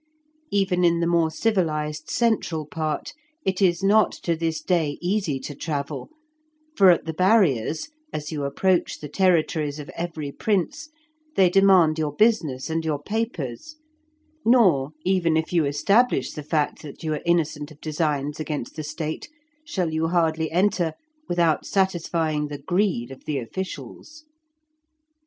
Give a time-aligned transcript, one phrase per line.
[0.49, 3.13] Even in the more civilized central part
[3.45, 6.09] it is not to this day easy to travel,
[6.75, 10.89] for at the barriers, as you approach the territories of every prince,
[11.35, 13.75] they demand your business and your papers;
[14.43, 18.83] nor even if you establish the fact that you are innocent of designs against the
[18.83, 19.29] State,
[19.63, 20.93] shall you hardly enter
[21.29, 24.25] without satisfying the greed of the officials.